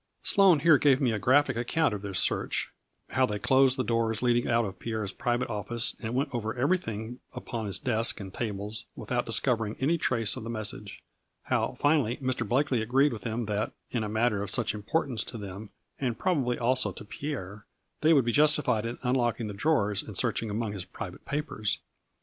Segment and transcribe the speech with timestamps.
[0.23, 2.71] 183 Sloane here gave me a graphic account of their search,
[3.11, 7.19] how they closed the doors leading out of Pierre's private office and went over everything
[7.35, 11.03] upon his desk and tables, without discovering any trace of the message;
[11.43, 12.49] how finally Mr.
[12.49, 15.69] Blakely agreed with him that, in a matter of such importance to them,
[15.99, 17.67] and probab ly also to Pierre,
[18.01, 21.77] they would be justified in un locking the drawers and searching among his private papers.